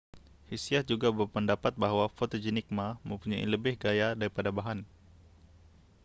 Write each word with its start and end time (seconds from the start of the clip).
hsiah 0.51 0.81
juga 0.91 1.07
berpendapat 1.17 1.73
bahwa 1.83 2.05
fotogenik 2.17 2.65
ma 2.77 2.87
mempunyai 3.07 3.45
lebih 3.53 3.73
gaya 3.83 4.07
daripada 4.21 4.49
bahan 4.57 4.79